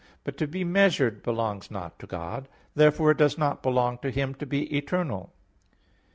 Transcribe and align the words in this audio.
But 0.23 0.35
to 0.37 0.47
be 0.47 0.63
measured 0.63 1.21
belongs 1.21 1.69
not 1.69 1.99
to 1.99 2.07
God. 2.07 2.47
Therefore 2.73 3.11
it 3.11 3.19
does 3.19 3.37
not 3.37 3.61
belong 3.61 3.99
to 3.99 4.09
Him 4.09 4.33
to 4.33 4.47
be 4.47 4.63
eternal. 4.75 5.31